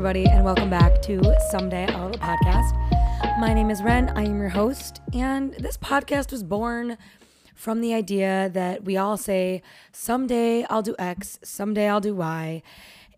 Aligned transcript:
everybody, 0.00 0.24
and 0.24 0.42
welcome 0.42 0.70
back 0.70 1.02
to 1.02 1.20
Someday 1.50 1.86
I'll 1.88 2.10
Podcast. 2.12 2.72
My 3.38 3.52
name 3.52 3.68
is 3.68 3.82
Ren. 3.82 4.08
I 4.16 4.24
am 4.24 4.38
your 4.38 4.48
host, 4.48 5.02
and 5.12 5.52
this 5.52 5.76
podcast 5.76 6.32
was 6.32 6.42
born 6.42 6.96
from 7.54 7.82
the 7.82 7.92
idea 7.92 8.48
that 8.54 8.82
we 8.82 8.96
all 8.96 9.18
say, 9.18 9.60
Someday 9.92 10.64
I'll 10.70 10.80
do 10.80 10.96
X, 10.98 11.38
someday 11.42 11.86
I'll 11.86 12.00
do 12.00 12.14
Y. 12.14 12.62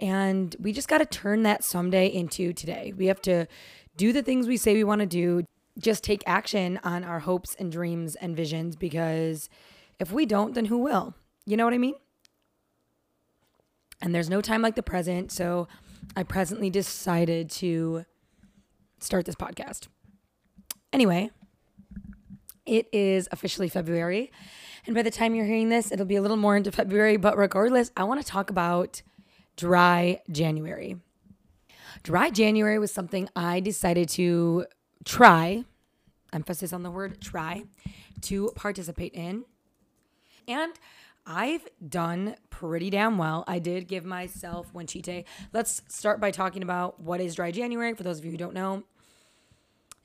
And 0.00 0.56
we 0.58 0.72
just 0.72 0.88
got 0.88 0.98
to 0.98 1.06
turn 1.06 1.44
that 1.44 1.62
someday 1.62 2.08
into 2.08 2.52
today. 2.52 2.92
We 2.96 3.06
have 3.06 3.22
to 3.22 3.46
do 3.96 4.12
the 4.12 4.22
things 4.22 4.48
we 4.48 4.56
say 4.56 4.74
we 4.74 4.82
want 4.82 5.02
to 5.02 5.06
do, 5.06 5.44
just 5.78 6.02
take 6.02 6.24
action 6.26 6.80
on 6.82 7.04
our 7.04 7.20
hopes 7.20 7.54
and 7.60 7.70
dreams 7.70 8.16
and 8.16 8.36
visions 8.36 8.74
because 8.74 9.48
if 10.00 10.10
we 10.10 10.26
don't, 10.26 10.56
then 10.56 10.64
who 10.64 10.78
will? 10.78 11.14
You 11.46 11.56
know 11.56 11.64
what 11.64 11.74
I 11.74 11.78
mean? 11.78 11.94
And 14.00 14.12
there's 14.12 14.28
no 14.28 14.40
time 14.40 14.62
like 14.62 14.74
the 14.74 14.82
present. 14.82 15.30
So 15.30 15.68
I 16.16 16.22
presently 16.22 16.70
decided 16.70 17.50
to 17.52 18.04
start 18.98 19.26
this 19.26 19.34
podcast. 19.34 19.88
Anyway, 20.92 21.30
it 22.66 22.88
is 22.92 23.28
officially 23.32 23.68
February. 23.68 24.30
And 24.86 24.94
by 24.94 25.02
the 25.02 25.10
time 25.10 25.34
you're 25.34 25.46
hearing 25.46 25.68
this, 25.68 25.92
it'll 25.92 26.06
be 26.06 26.16
a 26.16 26.22
little 26.22 26.36
more 26.36 26.56
into 26.56 26.72
February. 26.72 27.16
But 27.16 27.36
regardless, 27.36 27.90
I 27.96 28.04
want 28.04 28.20
to 28.20 28.26
talk 28.26 28.50
about 28.50 29.02
dry 29.56 30.20
January. 30.30 30.96
Dry 32.02 32.30
January 32.30 32.78
was 32.78 32.92
something 32.92 33.28
I 33.36 33.60
decided 33.60 34.08
to 34.10 34.66
try, 35.04 35.64
emphasis 36.32 36.72
on 36.72 36.82
the 36.82 36.90
word 36.90 37.20
try, 37.20 37.64
to 38.22 38.50
participate 38.54 39.12
in. 39.14 39.44
And 40.48 40.72
I've 41.26 41.68
done 41.86 42.36
pretty 42.50 42.90
damn 42.90 43.16
well. 43.18 43.44
I 43.46 43.58
did 43.58 43.86
give 43.86 44.04
myself 44.04 44.72
one 44.72 44.86
cheat 44.86 45.04
day. 45.04 45.24
Let's 45.52 45.82
start 45.88 46.20
by 46.20 46.30
talking 46.30 46.62
about 46.62 47.00
what 47.00 47.20
is 47.20 47.34
dry 47.36 47.50
January 47.50 47.94
for 47.94 48.02
those 48.02 48.18
of 48.18 48.24
you 48.24 48.32
who 48.32 48.36
don't 48.36 48.54
know. 48.54 48.84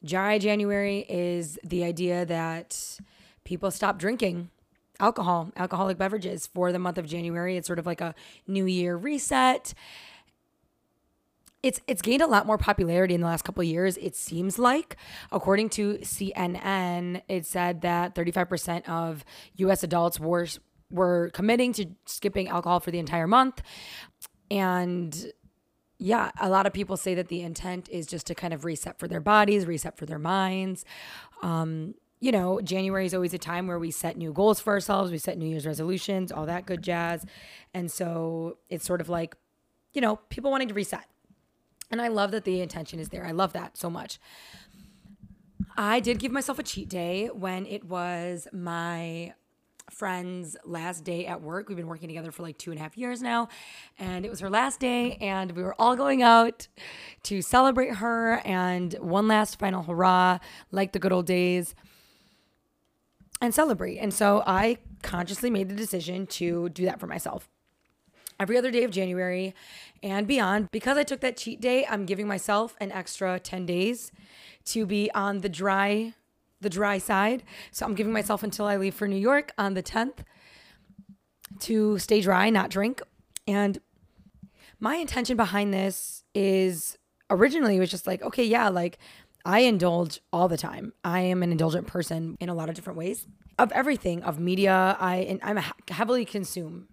Dry 0.03 0.38
January 0.38 1.05
is 1.09 1.57
the 1.63 1.83
idea 1.83 2.25
that 2.25 2.99
people 3.44 3.71
stop 3.71 3.97
drinking 3.97 4.52
alcohol, 4.99 5.52
alcoholic 5.55 5.97
beverages 5.97 6.47
for 6.47 6.72
the 6.72 6.79
month 6.79 6.97
of 6.97 7.07
January. 7.07 7.57
It's 7.57 7.67
sort 7.67 7.79
of 7.79 7.85
like 7.85 8.01
a 8.01 8.13
new 8.45 8.66
year 8.66 8.95
reset. 8.95 9.73
It's 11.63 11.81
it's 11.88 12.02
gained 12.02 12.22
a 12.22 12.27
lot 12.27 12.45
more 12.45 12.58
popularity 12.58 13.16
in 13.16 13.22
the 13.22 13.27
last 13.27 13.44
couple 13.44 13.63
years. 13.63 13.97
It 13.97 14.16
seems 14.16 14.59
like, 14.59 14.95
according 15.31 15.69
to 15.69 15.95
CNN, 15.95 17.22
it 17.27 17.45
said 17.45 17.81
that 17.81 18.13
35% 18.13 18.88
of 18.88 19.25
U.S. 19.55 19.83
adults 19.83 20.19
were 20.19 20.47
were 20.89 21.30
committing 21.33 21.73
to 21.73 21.88
skipping 22.05 22.47
alcohol 22.47 22.80
for 22.80 22.91
the 22.91 23.00
entire 23.00 23.28
month. 23.28 23.61
And 24.50 25.31
yeah, 26.00 26.31
a 26.39 26.50
lot 26.50 26.66
of 26.66 26.73
people 26.73 26.95
say 26.95 27.16
that 27.16 27.28
the 27.28 27.41
intent 27.41 27.89
is 27.89 28.05
just 28.05 28.28
to 28.28 28.35
kind 28.35 28.53
of 28.53 28.63
reset 28.63 29.00
for 29.00 29.08
their 29.08 29.19
bodies, 29.19 29.66
reset 29.66 29.97
for 29.97 30.05
their 30.05 30.19
minds. 30.19 30.85
Um, 31.41 31.95
you 32.19 32.31
know, 32.31 32.61
January 32.61 33.05
is 33.05 33.13
always 33.13 33.33
a 33.33 33.38
time 33.38 33.67
where 33.67 33.80
we 33.80 33.91
set 33.91 34.17
new 34.17 34.33
goals 34.33 34.59
for 34.59 34.73
ourselves, 34.73 35.11
we 35.11 35.17
set 35.17 35.38
New 35.38 35.47
Year's 35.47 35.67
resolutions, 35.67 36.31
all 36.31 36.45
that 36.45 36.66
good 36.66 36.81
jazz. 36.81 37.25
And 37.73 37.91
so 37.91 38.58
it's 38.69 38.85
sort 38.85 39.02
of 39.02 39.09
like, 39.09 39.35
you 39.94 40.02
know, 40.02 40.17
people 40.30 40.50
wanting 40.52 40.67
to 40.67 40.73
reset. 40.73 41.05
And 41.89 42.02
I 42.02 42.09
love 42.09 42.31
that 42.31 42.43
the 42.43 42.61
intention 42.61 42.99
is 42.99 43.09
there. 43.09 43.25
I 43.25 43.31
love 43.31 43.53
that 43.53 43.77
so 43.77 43.89
much. 43.89 44.19
I 45.77 45.99
did 45.99 46.19
give 46.19 46.31
myself 46.31 46.59
a 46.59 46.63
cheat 46.63 46.89
day 46.89 47.27
when 47.27 47.66
it 47.66 47.83
was 47.83 48.47
my 48.52 49.33
friend's 49.89 50.57
last 50.66 51.03
day 51.03 51.25
at 51.25 51.41
work. 51.41 51.69
We've 51.69 51.78
been 51.78 51.88
working 51.88 52.09
together 52.09 52.31
for 52.31 52.44
like 52.44 52.57
two 52.57 52.72
and 52.72 52.79
a 52.79 52.84
half 52.84 52.97
years 52.97 53.22
now. 53.22 53.47
And 53.97 54.25
it 54.25 54.29
was 54.29 54.39
her 54.41 54.50
last 54.50 54.79
day, 54.79 55.17
and 55.22 55.51
we 55.53 55.63
were 55.63 55.75
all 55.79 55.95
going 55.95 56.22
out 56.22 56.67
to 57.23 57.41
celebrate 57.41 57.95
her 57.95 58.41
and 58.45 58.94
one 58.95 59.28
last 59.28 59.59
final 59.59 59.83
hurrah, 59.83 60.39
like 60.72 60.91
the 60.91 61.00
good 61.00 61.13
old 61.13 61.25
days, 61.25 61.73
and 63.39 63.53
celebrate. 63.53 63.97
And 63.97 64.13
so 64.13 64.44
I 64.45 64.78
consciously 65.03 65.50
made 65.50 65.69
the 65.69 65.75
decision 65.75 66.28
to 66.28 66.69
do 66.69 66.85
that 66.85 67.00
for 67.00 67.07
myself. 67.07 67.47
Every 68.40 68.58
other 68.58 68.72
day 68.72 68.84
of 68.84 68.92
January 68.92 69.56
and 70.03 70.28
beyond, 70.28 70.70
because 70.72 70.98
I 70.98 71.03
took 71.03 71.22
that 71.22 71.38
cheat 71.38 71.59
day, 71.59 71.86
I'm 71.88 72.06
giving 72.06 72.28
myself 72.28 72.75
an 72.80 72.92
extra 72.92 73.40
10 73.40 73.66
days 73.66 74.12
to 74.66 74.86
be 74.86 75.09
on 75.12 75.40
the 75.40 75.50
dry 75.50 76.14
the 76.62 76.70
dry 76.70 76.98
side. 76.98 77.44
So 77.72 77.86
I'm 77.86 77.96
giving 77.96 78.14
myself 78.14 78.44
until 78.44 78.66
I 78.66 78.78
leave 78.78 78.96
for 78.96 79.08
New 79.08 79.18
York 79.18 79.52
on 79.58 79.74
the 79.74 79.84
10th 79.84 80.20
to 81.59 82.00
stay 82.00 82.22
dry, 82.22 82.50
not 82.50 82.70
drink. 82.70 83.02
And 83.48 83.80
my 84.80 84.96
intention 84.96 85.38
behind 85.38 85.74
this 85.74 86.24
is 86.34 86.98
originally 87.30 87.78
it 87.78 87.80
was 87.80 87.92
just 87.92 88.08
like, 88.08 88.22
okay, 88.22 88.44
yeah, 88.44 88.69
like 88.69 88.98
I 89.46 89.59
indulge 89.59 90.19
all 90.34 90.48
the 90.48 90.58
time. 90.58 90.94
I 91.04 91.22
am 91.22 91.42
an 91.44 91.52
indulgent 91.52 91.88
person 91.88 92.38
in 92.40 92.50
a 92.50 92.54
lot 92.54 92.69
of 92.69 92.75
different 92.75 92.98
ways 92.98 93.28
of 93.58 93.72
everything, 93.72 94.24
of 94.24 94.40
media. 94.40 94.98
I 95.00 95.18
and 95.18 95.40
I'm 95.42 95.58
a 95.58 95.64
heavily 95.90 96.25
consume. 96.25 96.90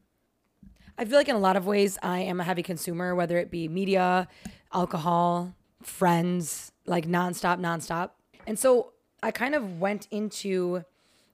I 0.97 1.05
feel 1.05 1.19
like 1.19 1.29
in 1.29 1.35
a 1.35 1.41
lot 1.41 1.57
of 1.57 1.67
ways 1.67 1.99
I 2.03 2.21
am 2.21 2.41
a 2.41 2.45
heavy 2.45 2.63
consumer, 2.63 3.15
whether 3.15 3.37
it 3.39 3.51
be 3.51 3.67
media, 3.69 4.29
alcohol, 4.73 5.55
friends, 5.83 6.73
like 6.87 7.07
nonstop, 7.07 7.59
nonstop. 7.59 8.11
And 8.47 8.59
so 8.59 8.93
I 9.23 9.31
kind 9.31 9.55
of 9.55 9.81
went 9.81 10.07
into 10.11 10.85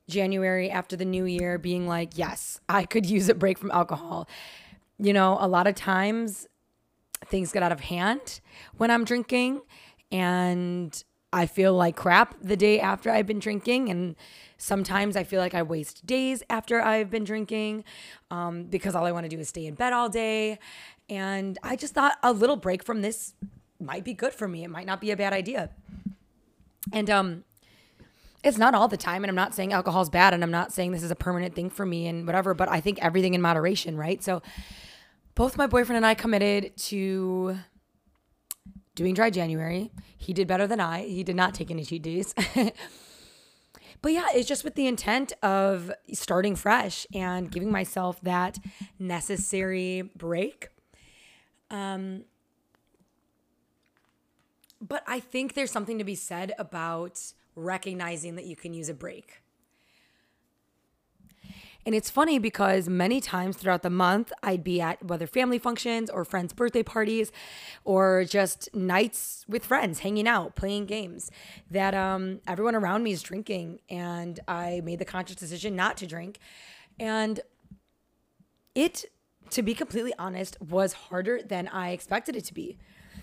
January 0.09 0.71
after 0.71 0.97
the 0.97 1.05
new 1.05 1.25
year 1.25 1.59
being 1.59 1.87
like, 1.87 2.17
yes, 2.17 2.61
I 2.69 2.85
could 2.85 3.07
use 3.07 3.29
a 3.29 3.35
break 3.35 3.59
from 3.59 3.71
alcohol. 3.71 4.29
You 4.99 5.13
know, 5.13 5.37
a 5.41 5.49
lot 5.49 5.67
of 5.67 5.75
times 5.75 6.47
things 7.27 7.53
get 7.53 7.63
out 7.63 7.73
of 7.73 7.81
hand 7.81 8.41
when 8.77 8.91
I'm 8.91 9.05
drinking 9.05 9.61
and 10.11 11.05
I 11.33 11.47
feel 11.47 11.75
like 11.75 11.97
crap 11.97 12.35
the 12.43 12.57
day 12.57 12.81
after 12.81 13.11
I've 13.11 13.27
been 13.27 13.39
drinking. 13.39 13.89
And 13.89 14.17
sometimes 14.59 15.17
I 15.17 15.25
feel 15.25 15.41
like 15.41 15.55
I 15.55 15.63
waste 15.63 16.07
days 16.07 16.43
after 16.51 16.81
I've 16.81 17.11
been 17.11 17.25
drinking 17.25 17.85
um, 18.31 18.65
because 18.65 18.95
all 18.95 19.07
I 19.07 19.13
want 19.13 19.25
to 19.25 19.29
do 19.29 19.39
is 19.39 19.49
stay 19.49 19.67
in 19.67 19.75
bed 19.75 19.93
all 19.93 20.09
day. 20.09 20.59
And 21.09 21.59
I 21.63 21.77
just 21.77 21.95
thought 21.95 22.19
a 22.23 22.33
little 22.33 22.57
break 22.57 22.85
from 22.85 23.03
this 23.03 23.35
might 23.81 24.05
be 24.05 24.15
good 24.15 24.33
for 24.33 24.49
me. 24.49 24.65
It 24.65 24.71
might 24.71 24.87
not 24.87 25.01
be 25.01 25.11
a 25.11 25.17
bad 25.17 25.33
idea. 25.33 25.71
And 26.93 27.09
um, 27.09 27.45
it's 28.43 28.59
not 28.59 28.75
all 28.75 28.89
the 28.89 28.97
time 28.97 29.23
and 29.23 29.31
i'm 29.31 29.37
not 29.37 29.55
saying 29.55 29.73
alcohol's 29.73 30.09
bad 30.09 30.33
and 30.35 30.43
i'm 30.43 30.51
not 30.51 30.73
saying 30.73 30.93
this 30.93 31.03
is 31.03 31.11
a 31.11 31.17
permanent 31.17 31.55
thing 31.55 31.71
for 31.71 31.85
me 31.85 32.07
and 32.07 32.27
whatever 32.27 32.55
but 32.55 32.69
i 32.69 32.81
think 32.81 32.99
everything 33.03 33.35
in 33.35 33.43
moderation 33.43 33.97
right 33.97 34.23
so 34.23 34.41
both 35.35 35.57
my 35.57 35.67
boyfriend 35.67 35.97
and 35.97 36.07
i 36.07 36.15
committed 36.15 36.75
to 36.77 37.59
doing 39.01 39.15
dry 39.15 39.31
january. 39.31 39.91
He 40.19 40.35
did 40.35 40.47
better 40.47 40.67
than 40.67 40.79
i. 40.79 41.05
He 41.05 41.25
did 41.25 41.35
not 41.35 41.55
take 41.55 41.71
any 41.71 41.85
cheat 41.85 42.03
days. 42.03 42.35
But 44.03 44.13
yeah 44.13 44.29
it's 44.35 44.49
just 44.49 44.65
with 44.65 44.77
the 44.77 44.87
intent 44.87 45.35
of 45.43 45.93
starting 46.15 46.57
fresh 46.57 47.07
and 47.15 47.51
giving 47.51 47.71
myself 47.71 48.19
that 48.23 48.59
necessary 48.99 50.11
break. 50.17 50.69
Um 51.71 52.25
but 54.81 55.03
i 55.07 55.21
think 55.21 55.53
there's 55.53 55.71
something 55.71 55.99
to 55.99 56.05
be 56.05 56.15
said 56.15 56.55
about 56.59 57.21
recognizing 57.55 58.37
that 58.37 58.47
you 58.47 58.57
can 58.57 58.73
use 58.73 58.89
a 58.89 58.95
break. 58.95 59.43
And 61.87 61.95
it's 61.95 62.11
funny 62.11 62.39
because 62.39 62.89
many 62.89 63.21
times 63.21 63.57
throughout 63.57 63.83
the 63.83 63.91
month, 63.91 64.33
I'd 64.43 64.63
be 64.63 64.81
at 64.81 65.03
whether 65.05 65.27
family 65.27 65.59
functions 65.59 66.11
or 66.11 66.25
friends' 66.25 66.53
birthday 66.53 66.83
parties 66.83 67.33
or 67.85 68.25
just 68.25 68.75
nights 68.75 69.45
with 69.49 69.65
friends, 69.65 70.01
hanging 70.01 70.29
out, 70.29 70.57
playing 70.57 70.87
games, 70.87 71.31
that 71.71 71.95
um, 71.95 72.41
everyone 72.47 72.75
around 72.75 73.03
me 73.03 73.13
is 73.13 73.23
drinking. 73.23 73.81
And 73.89 74.39
I 74.47 74.83
made 74.85 74.99
the 74.99 75.05
conscious 75.05 75.37
decision 75.37 75.75
not 75.75 75.97
to 75.99 76.07
drink. 76.07 76.39
And 76.99 77.41
it, 78.75 79.07
to 79.51 79.63
be 79.63 79.75
completely 79.75 80.13
honest, 80.19 80.61
was 80.61 80.93
harder 80.93 81.41
than 81.43 81.67
I 81.69 81.91
expected 81.91 82.37
it 82.37 82.45
to 82.45 82.55
be 82.55 82.77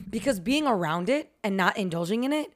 because 0.09 0.39
being 0.39 0.65
around 0.67 1.09
it 1.09 1.31
and 1.43 1.55
not 1.55 1.77
indulging 1.77 2.23
in 2.23 2.33
it 2.33 2.53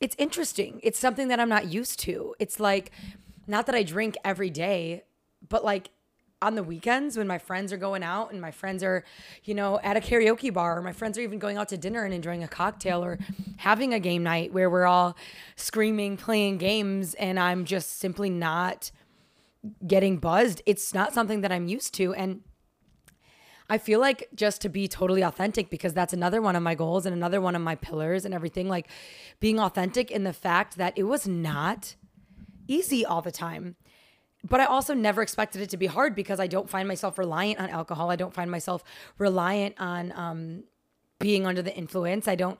it's 0.00 0.16
interesting. 0.18 0.80
It's 0.82 0.98
something 0.98 1.28
that 1.28 1.40
I'm 1.40 1.48
not 1.48 1.72
used 1.72 2.00
to. 2.00 2.34
It's 2.38 2.60
like, 2.60 2.90
not 3.46 3.66
that 3.66 3.74
I 3.74 3.82
drink 3.82 4.16
every 4.24 4.50
day, 4.50 5.04
but 5.48 5.64
like 5.64 5.90
on 6.42 6.54
the 6.54 6.62
weekends 6.62 7.16
when 7.16 7.26
my 7.26 7.38
friends 7.38 7.72
are 7.72 7.78
going 7.78 8.02
out 8.02 8.30
and 8.30 8.40
my 8.40 8.50
friends 8.50 8.82
are, 8.82 9.02
you 9.44 9.54
know, 9.54 9.80
at 9.82 9.96
a 9.96 10.00
karaoke 10.00 10.52
bar, 10.52 10.78
or 10.78 10.82
my 10.82 10.92
friends 10.92 11.16
are 11.16 11.22
even 11.22 11.38
going 11.38 11.56
out 11.56 11.68
to 11.70 11.78
dinner 11.78 12.04
and 12.04 12.12
enjoying 12.12 12.44
a 12.44 12.48
cocktail 12.48 13.02
or 13.02 13.18
having 13.56 13.94
a 13.94 14.00
game 14.00 14.22
night 14.22 14.52
where 14.52 14.68
we're 14.68 14.86
all 14.86 15.16
screaming, 15.56 16.16
playing 16.16 16.58
games, 16.58 17.14
and 17.14 17.40
I'm 17.40 17.64
just 17.64 17.98
simply 17.98 18.28
not 18.28 18.90
getting 19.86 20.18
buzzed. 20.18 20.60
It's 20.66 20.92
not 20.92 21.14
something 21.14 21.40
that 21.40 21.50
I'm 21.50 21.66
used 21.66 21.94
to. 21.94 22.12
And 22.12 22.42
I 23.70 23.78
feel 23.78 23.98
like 23.98 24.28
just 24.34 24.60
to 24.62 24.68
be 24.68 24.86
totally 24.86 25.22
authentic 25.22 25.70
because 25.70 25.94
that's 25.94 26.12
another 26.12 26.42
one 26.42 26.54
of 26.54 26.62
my 26.62 26.74
goals 26.74 27.06
and 27.06 27.14
another 27.14 27.40
one 27.40 27.56
of 27.56 27.62
my 27.62 27.74
pillars 27.74 28.26
and 28.26 28.34
everything 28.34 28.68
like 28.68 28.88
being 29.40 29.58
authentic 29.58 30.10
in 30.10 30.24
the 30.24 30.34
fact 30.34 30.76
that 30.76 30.92
it 30.96 31.04
was 31.04 31.26
not 31.26 31.94
easy 32.66 33.04
all 33.04 33.22
the 33.22 33.32
time. 33.32 33.76
But 34.46 34.60
I 34.60 34.66
also 34.66 34.92
never 34.92 35.22
expected 35.22 35.62
it 35.62 35.70
to 35.70 35.76
be 35.76 35.86
hard 35.86 36.14
because 36.14 36.38
I 36.38 36.46
don't 36.46 36.68
find 36.68 36.86
myself 36.86 37.18
reliant 37.18 37.60
on 37.60 37.70
alcohol. 37.70 38.10
I 38.10 38.16
don't 38.16 38.34
find 38.34 38.50
myself 38.50 38.84
reliant 39.16 39.74
on 39.78 40.12
um, 40.12 40.64
being 41.18 41.46
under 41.46 41.62
the 41.62 41.74
influence. 41.74 42.28
I 42.28 42.34
don't 42.34 42.58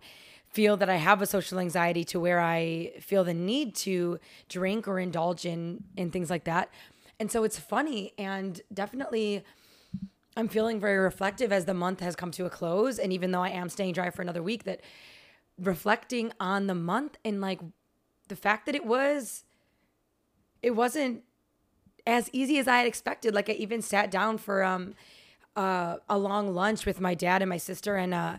feel 0.49 0.77
that 0.77 0.89
I 0.89 0.97
have 0.97 1.21
a 1.21 1.27
social 1.27 1.59
anxiety 1.59 2.05
to 2.05 2.21
where 2.21 2.41
I 2.41 2.93
feel 3.01 3.25
the 3.25 3.35
need 3.35 3.75
to 3.77 4.19
drink 4.49 4.87
or 4.89 4.99
indulge 4.99 5.45
in 5.45 5.85
in 5.97 6.11
things 6.11 6.31
like 6.31 6.45
that. 6.45 6.71
And 7.21 7.31
so 7.31 7.45
it's 7.45 7.59
funny 7.59 8.13
and 8.17 8.61
definitely 8.73 9.45
I'm 10.37 10.49
feeling 10.49 10.81
very 10.81 10.99
reflective 10.99 11.53
as 11.53 11.65
the 11.65 11.75
month 11.75 12.01
has 12.01 12.17
come 12.17 12.31
to 12.33 12.45
a 12.45 12.51
close 12.51 12.99
and 12.99 13.13
even 13.13 13.31
though 13.31 13.43
I 13.43 13.51
am 13.51 13.69
staying 13.69 13.93
dry 13.93 14.11
for 14.11 14.23
another 14.23 14.43
week 14.43 14.65
that 14.65 14.81
reflecting 15.61 16.33
on 16.41 16.67
the 16.67 16.75
month 16.75 17.17
and 17.25 17.41
like 17.41 17.61
the 18.29 18.37
fact 18.37 18.67
that 18.67 18.75
it 18.75 18.85
was 18.85 19.44
it 20.65 20.75
wasn't 20.75 21.23
as 22.07 22.31
easy 22.33 22.59
as 22.59 22.67
I 22.67 22.79
had 22.79 22.87
expected. 22.87 23.35
Like 23.35 23.51
I 23.51 23.53
even 23.53 23.83
sat 23.83 24.11
down 24.11 24.39
for 24.39 24.65
um 24.65 24.95
uh, 25.57 25.99
a 26.09 26.19
long 26.19 26.53
lunch 26.53 26.85
with 26.85 27.01
my 27.01 27.15
dad 27.15 27.41
and 27.41 27.49
my 27.49 27.59
sister 27.59 27.97
and 27.97 28.13
uh, 28.13 28.39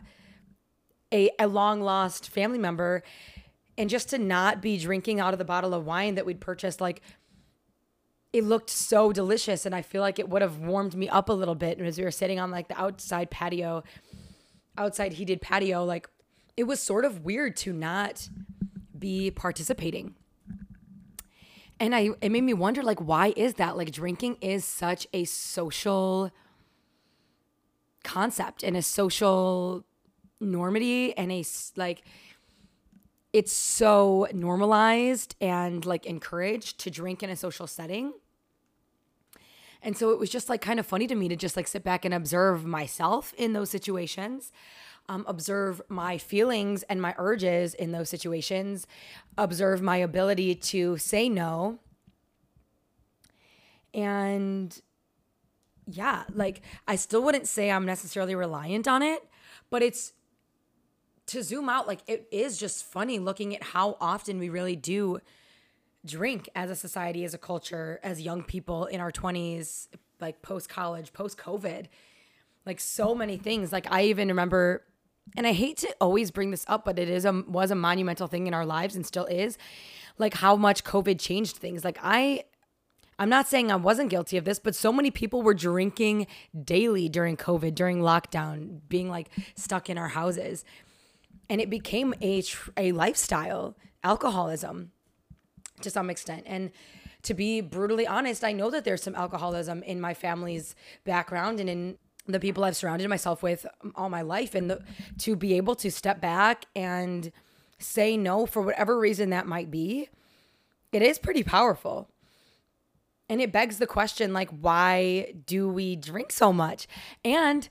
a 1.13 1.29
a 1.39 1.47
long 1.47 1.81
lost 1.81 2.29
family 2.29 2.57
member, 2.57 3.03
and 3.77 3.89
just 3.89 4.09
to 4.09 4.17
not 4.17 4.61
be 4.61 4.77
drinking 4.77 5.19
out 5.19 5.33
of 5.33 5.39
the 5.39 5.45
bottle 5.45 5.73
of 5.73 5.85
wine 5.85 6.15
that 6.15 6.25
we'd 6.25 6.41
purchased, 6.41 6.81
like 6.81 7.01
it 8.33 8.43
looked 8.43 8.69
so 8.69 9.13
delicious, 9.13 9.65
and 9.65 9.73
I 9.73 9.81
feel 9.81 10.01
like 10.01 10.19
it 10.19 10.27
would 10.27 10.41
have 10.41 10.59
warmed 10.59 10.95
me 10.95 11.07
up 11.07 11.29
a 11.29 11.33
little 11.33 11.55
bit. 11.55 11.77
And 11.77 11.87
as 11.87 11.97
we 11.97 12.03
were 12.03 12.11
sitting 12.11 12.39
on 12.39 12.51
like 12.51 12.67
the 12.67 12.79
outside 12.81 13.29
patio, 13.31 13.83
outside 14.77 15.13
heated 15.13 15.41
patio, 15.41 15.85
like 15.85 16.09
it 16.57 16.63
was 16.63 16.81
sort 16.81 17.05
of 17.05 17.23
weird 17.23 17.55
to 17.57 17.71
not 17.71 18.27
be 18.97 19.31
participating 19.31 20.15
and 21.79 21.95
I 21.95 22.09
it 22.21 22.31
made 22.31 22.43
me 22.43 22.53
wonder 22.53 22.83
like 22.83 22.99
why 22.99 23.33
is 23.35 23.55
that? 23.55 23.77
Like 23.77 23.91
drinking 23.91 24.37
is 24.41 24.65
such 24.65 25.07
a 25.13 25.25
social 25.25 26.31
concept 28.03 28.63
and 28.63 28.77
a 28.77 28.81
social 28.81 29.83
normity 30.41 31.13
and 31.17 31.31
a 31.31 31.43
like 31.75 32.03
it's 33.33 33.51
so 33.51 34.27
normalized 34.33 35.35
and 35.41 35.85
like 35.85 36.05
encouraged 36.05 36.79
to 36.79 36.89
drink 36.89 37.21
in 37.21 37.29
a 37.29 37.35
social 37.35 37.67
setting. 37.67 38.13
And 39.81 39.97
so 39.97 40.11
it 40.11 40.19
was 40.19 40.29
just 40.29 40.49
like 40.49 40.61
kind 40.61 40.79
of 40.79 40.85
funny 40.85 41.05
to 41.07 41.15
me 41.15 41.27
to 41.27 41.35
just 41.35 41.57
like 41.57 41.67
sit 41.67 41.83
back 41.83 42.05
and 42.05 42.13
observe 42.13 42.65
myself 42.65 43.33
in 43.37 43.53
those 43.53 43.69
situations 43.69 44.51
um, 45.07 45.25
observe 45.27 45.81
my 45.87 46.17
feelings 46.17 46.83
and 46.83 47.01
my 47.01 47.13
urges 47.17 47.73
in 47.73 47.91
those 47.91 48.09
situations, 48.09 48.87
observe 49.37 49.81
my 49.81 49.97
ability 49.97 50.55
to 50.55 50.97
say 50.97 51.29
no. 51.29 51.79
And 53.93 54.79
yeah, 55.87 56.23
like 56.33 56.61
I 56.87 56.95
still 56.95 57.23
wouldn't 57.23 57.47
say 57.47 57.69
I'm 57.69 57.85
necessarily 57.85 58.35
reliant 58.35 58.87
on 58.87 59.03
it, 59.03 59.23
but 59.69 59.81
it's 59.81 60.13
to 61.27 61.43
zoom 61.43 61.69
out, 61.69 61.87
like 61.87 61.99
it 62.07 62.27
is 62.31 62.57
just 62.57 62.85
funny 62.85 63.19
looking 63.19 63.55
at 63.55 63.63
how 63.63 63.97
often 63.99 64.39
we 64.39 64.49
really 64.49 64.75
do 64.75 65.19
drink 66.05 66.49
as 66.55 66.69
a 66.69 66.75
society, 66.75 67.23
as 67.23 67.33
a 67.33 67.37
culture, 67.37 67.99
as 68.03 68.21
young 68.21 68.43
people 68.43 68.85
in 68.85 68.99
our 68.99 69.11
20s, 69.11 69.87
like 70.19 70.41
post 70.41 70.69
college, 70.69 71.13
post 71.13 71.37
COVID, 71.37 71.85
like 72.65 72.79
so 72.79 73.15
many 73.15 73.37
things. 73.37 73.71
Like 73.71 73.91
I 73.91 74.03
even 74.05 74.27
remember 74.27 74.83
and 75.35 75.47
I 75.47 75.53
hate 75.53 75.77
to 75.77 75.95
always 75.99 76.31
bring 76.31 76.51
this 76.51 76.65
up, 76.67 76.85
but 76.85 76.99
it 76.99 77.09
is 77.09 77.25
a 77.25 77.43
was 77.47 77.71
a 77.71 77.75
monumental 77.75 78.27
thing 78.27 78.47
in 78.47 78.53
our 78.53 78.65
lives 78.65 78.95
and 78.95 79.05
still 79.05 79.25
is, 79.25 79.57
like 80.17 80.35
how 80.35 80.55
much 80.55 80.83
COVID 80.83 81.19
changed 81.19 81.57
things. 81.57 81.83
Like 81.83 81.99
I 82.01 82.43
I'm 83.17 83.29
not 83.29 83.47
saying 83.47 83.71
I 83.71 83.77
wasn't 83.77 84.09
guilty 84.09 84.37
of 84.37 84.45
this, 84.45 84.59
but 84.59 84.75
so 84.75 84.91
many 84.91 85.09
people 85.09 85.41
were 85.41 85.53
drinking 85.53 86.27
daily 86.63 87.07
during 87.07 87.37
COVID, 87.37 87.73
during 87.73 87.99
lockdown, 87.99 88.81
being 88.89 89.09
like 89.09 89.29
stuck 89.55 89.89
in 89.89 89.97
our 89.97 90.09
houses. 90.09 90.65
And 91.49 91.61
it 91.61 91.69
became 91.69 92.13
a 92.21 92.43
a 92.77 92.91
lifestyle, 92.91 93.77
alcoholism 94.03 94.91
to 95.81 95.89
some 95.89 96.09
extent. 96.09 96.43
And 96.45 96.71
to 97.23 97.33
be 97.33 97.61
brutally 97.61 98.05
honest, 98.05 98.43
I 98.43 98.51
know 98.51 98.69
that 98.69 98.85
there's 98.85 99.03
some 99.03 99.15
alcoholism 99.15 99.81
in 99.83 99.99
my 99.99 100.13
family's 100.13 100.75
background 101.05 101.59
and 101.59 101.69
in 101.69 101.97
the 102.27 102.39
people 102.39 102.63
I've 102.63 102.75
surrounded 102.75 103.07
myself 103.07 103.43
with 103.43 103.65
um, 103.83 103.93
all 103.95 104.09
my 104.09 104.21
life 104.21 104.55
and 104.55 104.69
the, 104.69 104.81
to 105.19 105.35
be 105.35 105.53
able 105.55 105.75
to 105.75 105.91
step 105.91 106.19
back 106.19 106.65
and 106.75 107.31
say 107.79 108.17
no 108.17 108.45
for 108.45 108.61
whatever 108.61 108.97
reason 108.97 109.29
that 109.29 109.47
might 109.47 109.69
be, 109.69 110.09
it 110.91 111.01
is 111.01 111.19
pretty 111.19 111.43
powerful. 111.43 112.09
And 113.29 113.41
it 113.41 113.51
begs 113.51 113.79
the 113.79 113.87
question 113.87 114.33
like 114.33 114.49
why 114.49 115.33
do 115.45 115.67
we 115.67 115.95
drink 115.95 116.31
so 116.31 116.53
much? 116.53 116.87
And 117.23 117.67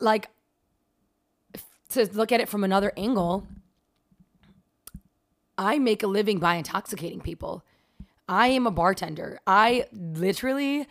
like 0.00 0.28
to 1.90 2.08
look 2.12 2.32
at 2.32 2.40
it 2.40 2.48
from 2.48 2.64
another 2.64 2.92
angle, 2.96 3.46
I 5.58 5.78
make 5.78 6.02
a 6.02 6.06
living 6.06 6.38
by 6.38 6.54
intoxicating 6.54 7.20
people. 7.20 7.64
I 8.28 8.48
am 8.48 8.66
a 8.66 8.70
bartender. 8.70 9.40
I 9.46 9.86
literally 9.92 10.86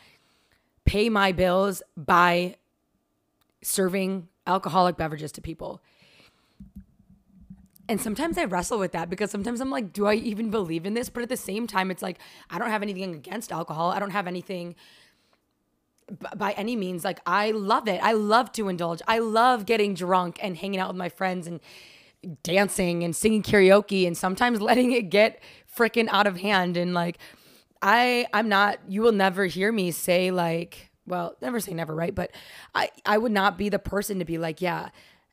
pay 0.86 1.10
my 1.10 1.32
bills 1.32 1.82
by 1.96 2.56
serving 3.62 4.28
alcoholic 4.48 4.98
beverages 4.98 5.32
to 5.34 5.42
people. 5.42 5.82
And 7.88 8.00
sometimes 8.00 8.38
I 8.38 8.46
wrestle 8.46 8.78
with 8.78 8.92
that 8.92 9.10
because 9.10 9.32
sometimes 9.32 9.60
I'm 9.62 9.72
like, 9.72 9.92
do 9.92 10.06
I 10.06 10.14
even 10.14 10.52
believe 10.52 10.86
in 10.86 10.94
this? 10.94 11.10
But 11.10 11.24
at 11.24 11.30
the 11.30 11.38
same 11.38 11.66
time, 11.66 11.90
it's 11.90 12.04
like, 12.04 12.20
I 12.50 12.60
don't 12.60 12.70
have 12.70 12.84
anything 12.84 13.16
against 13.16 13.52
alcohol. 13.52 13.90
I 13.90 13.98
don't 13.98 14.12
have 14.12 14.28
anything 14.28 14.76
by 16.36 16.52
any 16.52 16.76
means. 16.76 17.04
Like, 17.04 17.20
I 17.26 17.50
love 17.50 17.88
it. 17.88 18.00
I 18.04 18.14
love 18.14 18.52
to 18.54 18.70
indulge. 18.70 19.02
I 19.08 19.20
love 19.20 19.66
getting 19.66 19.96
drunk 19.96 20.38
and 20.42 20.56
hanging 20.56 20.80
out 20.80 20.90
with 20.90 20.98
my 20.98 21.10
friends 21.10 21.48
and 21.48 21.60
dancing 22.44 23.04
and 23.04 23.16
singing 23.16 23.42
karaoke 23.42 24.06
and 24.06 24.16
sometimes 24.16 24.62
letting 24.70 24.92
it 24.92 25.10
get 25.10 25.42
freaking 25.76 26.08
out 26.12 26.28
of 26.28 26.38
hand. 26.38 26.78
And 26.78 26.94
like, 26.94 27.18
I, 27.82 28.28
I'm 28.34 28.50
not, 28.50 28.80
you 28.88 29.02
will 29.02 29.14
never 29.14 29.46
hear 29.46 29.72
me 29.72 29.90
say, 29.90 30.30
like, 30.30 30.89
well, 31.10 31.36
never 31.42 31.60
say 31.60 31.74
never, 31.74 31.94
right? 31.94 32.14
But 32.14 32.32
I, 32.74 32.90
I 33.06 33.18
would 33.18 33.32
not 33.32 33.58
be 33.58 33.70
the 33.70 33.80
person 33.80 34.20
to 34.20 34.26
be 34.26 34.38
like, 34.38 34.62
yeah, 34.62 34.90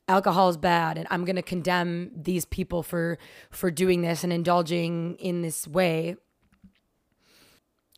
alcohol 0.07 0.49
is 0.49 0.57
bad 0.57 0.97
and 0.97 1.07
I'm 1.09 1.25
going 1.25 1.35
to 1.35 1.41
condemn 1.41 2.11
these 2.15 2.45
people 2.45 2.81
for 2.83 3.17
for 3.51 3.69
doing 3.69 4.01
this 4.01 4.23
and 4.23 4.31
indulging 4.31 5.15
in 5.15 5.41
this 5.41 5.67
way. 5.67 6.15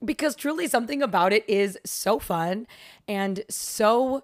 Because 0.03 0.35
truly 0.35 0.67
something 0.67 1.01
about 1.01 1.33
it 1.33 1.47
is 1.47 1.77
so 1.85 2.19
fun 2.19 2.67
and 3.07 3.43
so 3.49 4.23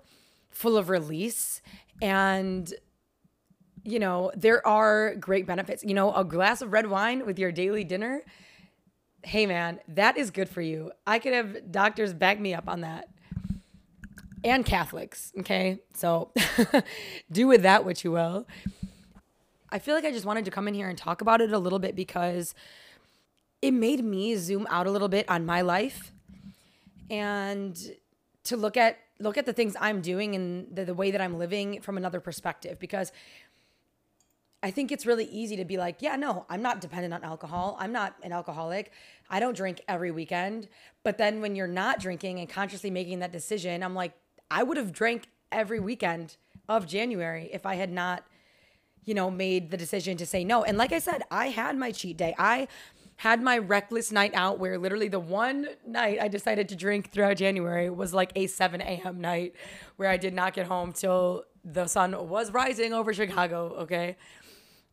full 0.49 0.77
of 0.77 0.89
release 0.89 1.61
and 2.01 2.73
you 3.87 3.99
know, 3.99 4.31
there 4.35 4.65
are 4.65 5.13
great 5.13 5.45
benefits. 5.45 5.83
You 5.83 5.93
know, 5.93 6.11
a 6.11 6.23
glass 6.23 6.63
of 6.63 6.73
red 6.73 6.89
wine 6.89 7.23
with 7.23 7.37
your 7.37 7.51
daily 7.51 7.83
dinner, 7.83 8.23
hey 9.21 9.45
man, 9.45 9.79
that 9.89 10.17
is 10.17 10.31
good 10.31 10.49
for 10.49 10.61
you. 10.61 10.91
I 11.05 11.19
could 11.19 11.33
have 11.33 11.71
doctors 11.71 12.11
back 12.13 12.39
me 12.39 12.55
up 12.55 12.67
on 12.67 12.81
that 12.81 13.09
and 14.45 14.63
Catholics. 14.63 15.33
Okay. 15.39 15.79
So 15.95 16.31
do 17.31 17.47
with 17.47 17.63
that 17.63 17.83
what 17.83 18.03
you 18.03 18.11
will. 18.11 18.47
I 19.69 19.79
feel 19.79 19.95
like 19.95 20.05
I 20.05 20.11
just 20.11 20.25
wanted 20.25 20.45
to 20.45 20.51
come 20.51 20.67
in 20.67 20.73
here 20.73 20.87
and 20.87 20.97
talk 20.97 21.19
about 21.19 21.41
it 21.41 21.51
a 21.51 21.59
little 21.59 21.79
bit 21.79 21.95
because 21.95 22.53
it 23.61 23.71
made 23.71 24.05
me 24.05 24.35
zoom 24.35 24.67
out 24.69 24.87
a 24.87 24.91
little 24.91 25.09
bit 25.09 25.27
on 25.27 25.45
my 25.45 25.61
life 25.61 26.13
and 27.09 27.77
to 28.43 28.55
look 28.55 28.77
at 28.77 28.99
look 29.19 29.37
at 29.37 29.45
the 29.45 29.53
things 29.53 29.75
I'm 29.79 30.01
doing 30.01 30.35
and 30.35 30.67
the, 30.75 30.85
the 30.85 30.93
way 30.93 31.09
that 31.09 31.21
I'm 31.21 31.39
living 31.39 31.81
from 31.81 31.97
another 31.97 32.19
perspective 32.19 32.79
because 32.79 33.11
I 34.61 34.71
think 34.71 34.91
it's 34.91 35.05
really 35.05 35.25
easy 35.25 35.55
to 35.57 35.65
be 35.65 35.77
like, 35.77 36.01
yeah, 36.01 36.15
no, 36.15 36.45
I'm 36.49 36.61
not 36.61 36.81
dependent 36.81 37.13
on 37.13 37.23
alcohol. 37.23 37.77
I'm 37.79 37.91
not 37.91 38.15
an 38.23 38.31
alcoholic. 38.31 38.91
I 39.29 39.39
don't 39.39 39.55
drink 39.55 39.81
every 39.87 40.11
weekend. 40.11 40.67
But 41.03 41.17
then 41.17 41.39
when 41.39 41.55
you're 41.55 41.67
not 41.67 41.99
drinking 41.99 42.39
and 42.39 42.49
consciously 42.49 42.89
making 42.89 43.19
that 43.19 43.31
decision, 43.31 43.83
I'm 43.83 43.93
like, 43.93 44.13
I 44.49 44.63
would 44.63 44.77
have 44.77 44.91
drank 44.91 45.27
every 45.51 45.79
weekend 45.79 46.37
of 46.67 46.87
January 46.87 47.49
if 47.53 47.65
I 47.65 47.75
had 47.75 47.91
not, 47.91 48.23
you 49.03 49.13
know, 49.13 49.29
made 49.29 49.71
the 49.71 49.77
decision 49.77 50.17
to 50.17 50.25
say 50.25 50.43
no. 50.43 50.63
And 50.63 50.77
like 50.77 50.91
I 50.91 50.99
said, 50.99 51.23
I 51.31 51.47
had 51.47 51.77
my 51.77 51.91
cheat 51.91 52.17
day. 52.17 52.35
I 52.37 52.67
had 53.17 53.41
my 53.41 53.57
reckless 53.57 54.11
night 54.11 54.31
out 54.33 54.59
where 54.59 54.77
literally 54.77 55.07
the 55.07 55.19
one 55.19 55.67
night 55.87 56.19
I 56.21 56.27
decided 56.27 56.67
to 56.69 56.75
drink 56.75 57.11
throughout 57.11 57.37
January 57.37 57.89
was 57.89 58.13
like 58.13 58.31
a 58.35 58.47
7 58.47 58.81
a.m. 58.81 59.21
night 59.21 59.55
where 59.95 60.09
I 60.09 60.17
did 60.17 60.33
not 60.33 60.53
get 60.53 60.67
home 60.67 60.91
till 60.91 61.45
the 61.63 61.87
sun 61.87 62.27
was 62.27 62.51
rising 62.51 62.93
over 62.93 63.13
Chicago. 63.13 63.73
Okay. 63.79 64.17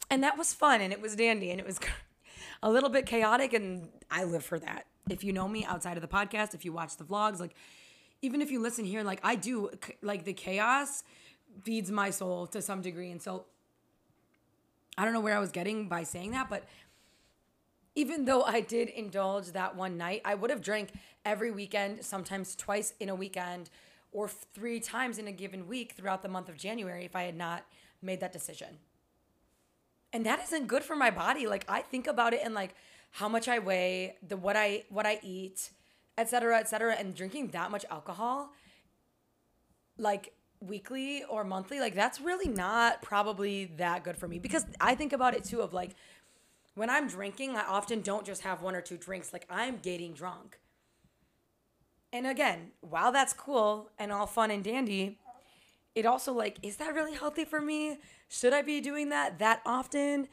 And 0.09 0.23
that 0.23 0.39
was 0.39 0.53
fun 0.53 0.81
and 0.81 0.93
it 0.93 1.01
was 1.01 1.17
dandy 1.17 1.51
and 1.51 1.59
it 1.59 1.67
was 1.67 1.81
a 2.63 2.71
little 2.71 2.91
bit 2.91 3.07
chaotic. 3.07 3.53
And 3.53 3.89
I 4.11 4.25
live 4.25 4.45
for 4.45 4.59
that. 4.61 4.87
If 5.11 5.25
you 5.25 5.33
know 5.33 5.49
me 5.49 5.65
outside 5.65 5.97
of 5.97 6.03
the 6.03 6.09
podcast, 6.09 6.55
if 6.55 6.65
you 6.65 6.73
watch 6.73 6.97
the 6.97 7.05
vlogs, 7.05 7.41
like 7.41 7.57
even 8.23 8.41
if 8.41 8.51
you 8.51 8.61
listen 8.61 8.85
here, 8.85 9.03
like 9.03 9.21
I 9.23 9.35
do, 9.35 9.71
like 10.01 10.25
the 10.25 10.33
chaos 10.33 11.03
feeds 11.65 11.91
my 11.91 12.11
soul 12.11 12.47
to 12.47 12.63
some 12.63 12.81
degree. 12.81 13.11
And 13.11 13.21
so 13.21 13.45
I 14.97 15.05
don't 15.05 15.13
know 15.13 15.21
where 15.21 15.37
I 15.37 15.41
was 15.41 15.51
getting 15.51 15.89
by 15.89 16.05
saying 16.05 16.31
that, 16.31 16.49
but 16.49 16.65
even 17.95 18.25
though 18.25 18.43
I 18.43 18.61
did 18.61 18.89
indulge 18.89 19.49
that 19.49 19.77
one 19.77 19.99
night, 19.99 20.23
I 20.25 20.35
would 20.35 20.51
have 20.51 20.63
drank 20.63 20.93
every 21.25 21.51
weekend, 21.51 22.05
sometimes 22.05 22.57
twice 22.57 22.95
in 23.01 23.09
a 23.09 23.15
weekend, 23.15 23.69
or 24.13 24.29
three 24.29 24.81
times 24.81 25.19
in 25.19 25.29
a 25.29 25.33
given 25.33 25.69
week 25.69 25.93
throughout 25.93 26.23
the 26.23 26.29
month 26.29 26.49
of 26.49 26.57
January 26.57 27.05
if 27.05 27.17
I 27.17 27.25
had 27.25 27.37
not 27.37 27.65
made 28.01 28.21
that 28.21 28.33
decision. 28.33 28.79
And 30.13 30.25
that 30.27 30.41
isn't 30.45 30.67
good 30.69 30.85
for 30.85 30.95
my 30.95 31.11
body. 31.11 31.47
Like 31.47 31.65
I 31.69 31.81
think 31.83 32.07
about 32.07 32.35
it 32.35 32.41
and 32.45 32.55
like 32.55 32.75
how 33.11 33.29
much 33.29 33.49
I 33.49 33.59
weigh, 33.59 34.17
the 34.27 34.37
what 34.37 34.57
I 34.57 34.85
what 34.89 35.07
I 35.07 35.19
eat, 35.23 35.71
et 36.19 36.29
cetera, 36.29 36.59
et 36.59 36.69
cetera, 36.69 36.95
and 36.95 37.15
drinking 37.15 37.49
that 37.49 37.71
much 37.71 37.85
alcohol, 37.91 38.53
like 39.99 40.33
weekly 40.61 41.25
or 41.25 41.45
monthly, 41.45 41.81
like 41.81 41.95
that's 41.95 42.21
really 42.21 42.49
not 42.49 43.03
probably 43.03 43.67
that 43.77 44.05
good 44.05 44.17
for 44.17 44.29
me. 44.29 44.39
Because 44.39 44.65
I 44.81 44.95
think 44.95 45.13
about 45.13 45.35
it 45.35 45.45
too 45.45 45.61
of 45.61 45.73
like 45.73 45.95
when 46.75 46.89
I'm 46.89 47.09
drinking, 47.09 47.57
I 47.57 47.63
often 47.67 48.01
don't 48.01 48.25
just 48.25 48.43
have 48.43 48.63
one 48.63 48.75
or 48.75 48.81
two 48.81 48.97
drinks. 48.97 49.33
Like 49.33 49.47
I'm 49.51 49.79
getting 49.79 50.13
drunk. 50.15 50.59
And 52.13 52.27
again, 52.27 52.73
while 52.81 53.11
that's 53.11 53.33
cool 53.33 53.91
and 53.99 54.13
all 54.13 54.27
fun 54.27 54.51
and 54.51 54.63
dandy, 54.63 55.19
it 55.95 56.07
also 56.07 56.33
like, 56.33 56.59
is 56.63 56.77
that 56.77 56.95
really 56.95 57.15
healthy 57.15 57.45
for 57.45 57.61
me? 57.61 57.99
Should 58.29 58.53
I 58.53 58.63
be 58.63 58.81
doing 58.81 59.09
that 59.11 59.39
that 59.39 59.63
often? 59.67 60.29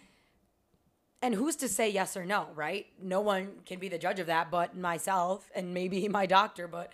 And 1.21 1.35
who's 1.35 1.57
to 1.57 1.67
say 1.67 1.89
yes 1.89 2.15
or 2.15 2.25
no, 2.25 2.47
right? 2.55 2.88
No 3.01 3.19
one 3.19 3.49
can 3.65 3.79
be 3.79 3.89
the 3.89 3.97
judge 3.97 4.19
of 4.19 4.27
that 4.27 4.49
but 4.49 4.77
myself 4.77 5.49
and 5.53 5.73
maybe 5.73 6.07
my 6.09 6.25
doctor, 6.25 6.67
but 6.67 6.93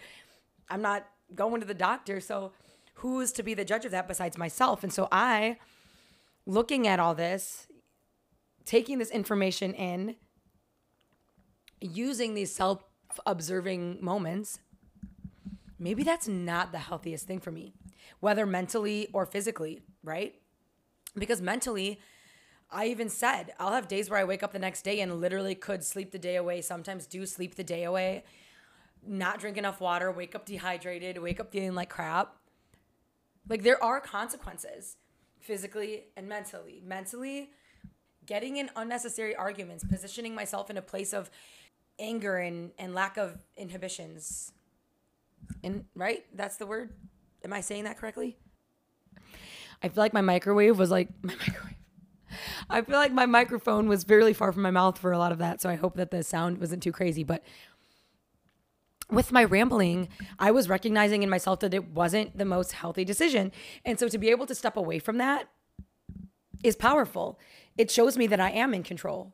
I'm 0.69 0.81
not 0.81 1.07
going 1.33 1.61
to 1.61 1.67
the 1.67 1.73
doctor. 1.73 2.19
So 2.19 2.51
who's 2.95 3.31
to 3.33 3.43
be 3.43 3.53
the 3.53 3.65
judge 3.65 3.85
of 3.85 3.91
that 3.91 4.07
besides 4.07 4.37
myself? 4.37 4.83
And 4.83 4.91
so 4.91 5.07
I, 5.11 5.57
looking 6.45 6.87
at 6.87 6.99
all 6.99 7.13
this, 7.13 7.67
taking 8.65 8.97
this 8.97 9.11
information 9.11 9.73
in, 9.73 10.15
using 11.79 12.33
these 12.33 12.53
self 12.53 12.83
observing 13.25 13.99
moments, 14.01 14.59
maybe 15.77 16.03
that's 16.03 16.27
not 16.27 16.71
the 16.71 16.79
healthiest 16.79 17.27
thing 17.27 17.39
for 17.39 17.51
me, 17.51 17.73
whether 18.19 18.45
mentally 18.45 19.07
or 19.13 19.25
physically, 19.25 19.81
right? 20.03 20.35
Because 21.15 21.41
mentally, 21.41 21.99
I 22.71 22.87
even 22.87 23.09
said 23.09 23.53
I'll 23.59 23.73
have 23.73 23.87
days 23.87 24.09
where 24.09 24.19
I 24.19 24.23
wake 24.23 24.43
up 24.43 24.51
the 24.51 24.59
next 24.59 24.83
day 24.83 24.99
and 24.99 25.19
literally 25.21 25.55
could 25.55 25.83
sleep 25.83 26.11
the 26.11 26.19
day 26.19 26.35
away, 26.35 26.61
sometimes 26.61 27.05
do 27.05 27.25
sleep 27.25 27.55
the 27.55 27.63
day 27.63 27.83
away, 27.83 28.23
not 29.05 29.39
drink 29.39 29.57
enough 29.57 29.79
water, 29.79 30.11
wake 30.11 30.35
up 30.35 30.45
dehydrated, 30.45 31.17
wake 31.17 31.39
up 31.39 31.51
feeling 31.51 31.75
like 31.75 31.89
crap. 31.89 32.35
Like 33.47 33.63
there 33.63 33.81
are 33.83 33.99
consequences 33.99 34.97
physically 35.39 36.05
and 36.17 36.27
mentally. 36.27 36.81
Mentally, 36.83 37.51
getting 38.25 38.57
in 38.57 38.69
unnecessary 38.75 39.35
arguments, 39.35 39.83
positioning 39.83 40.33
myself 40.33 40.69
in 40.69 40.77
a 40.77 40.81
place 40.81 41.13
of 41.13 41.29
anger 41.99 42.37
and, 42.37 42.71
and 42.79 42.93
lack 42.93 43.17
of 43.17 43.45
inhibitions. 43.55 44.51
And 45.63 45.85
right? 45.95 46.25
That's 46.33 46.57
the 46.57 46.65
word. 46.65 46.93
Am 47.43 47.53
I 47.53 47.61
saying 47.61 47.83
that 47.83 47.97
correctly? 47.97 48.37
I 49.83 49.89
feel 49.89 50.01
like 50.03 50.13
my 50.13 50.21
microwave 50.21 50.79
was 50.79 50.89
like 50.89 51.09
my 51.21 51.35
microwave. 51.35 51.74
I 52.69 52.81
feel 52.81 52.97
like 52.97 53.13
my 53.13 53.25
microphone 53.25 53.87
was 53.87 54.03
fairly 54.03 54.33
far 54.33 54.51
from 54.51 54.63
my 54.63 54.71
mouth 54.71 54.97
for 54.97 55.11
a 55.11 55.17
lot 55.17 55.31
of 55.31 55.37
that, 55.39 55.61
so 55.61 55.69
I 55.69 55.75
hope 55.75 55.95
that 55.95 56.11
the 56.11 56.23
sound 56.23 56.59
wasn't 56.59 56.83
too 56.83 56.91
crazy. 56.91 57.23
But 57.23 57.43
with 59.09 59.31
my 59.31 59.43
rambling, 59.43 60.09
I 60.39 60.51
was 60.51 60.67
recognizing 60.67 61.23
in 61.23 61.29
myself 61.29 61.59
that 61.59 61.73
it 61.73 61.89
wasn't 61.89 62.37
the 62.37 62.45
most 62.45 62.71
healthy 62.71 63.05
decision. 63.05 63.51
And 63.83 63.99
so 63.99 64.07
to 64.07 64.17
be 64.17 64.29
able 64.29 64.47
to 64.47 64.55
step 64.55 64.77
away 64.77 64.99
from 64.99 65.17
that 65.19 65.49
is 66.63 66.75
powerful 66.75 67.39
it 67.77 67.91
shows 67.91 68.17
me 68.17 68.27
that 68.27 68.39
I 68.39 68.51
am 68.51 68.73
in 68.73 68.83
control. 68.83 69.33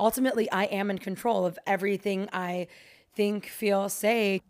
Ultimately, 0.00 0.50
I 0.50 0.64
am 0.64 0.90
in 0.90 0.98
control 0.98 1.44
of 1.44 1.58
everything 1.66 2.28
I 2.32 2.66
think, 3.14 3.46
feel, 3.46 3.88
say. 3.88 4.40